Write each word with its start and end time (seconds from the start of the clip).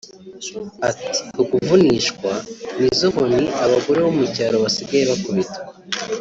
Ati 0.89 1.19
"Ukuvunishwa 1.41 2.31
nizo 2.77 3.05
nkoni 3.11 3.45
abagore 3.63 3.99
bo 4.03 4.11
mu 4.17 4.25
cyaro 4.35 4.55
basigaye 4.63 5.03
bakubitwa 5.11 5.61